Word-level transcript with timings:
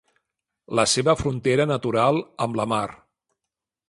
La 0.77 0.85
seva 0.93 1.13
frontera 1.19 1.67
natural 1.73 2.21
amb 2.47 2.57
la 2.61 2.65
mar. 2.73 2.85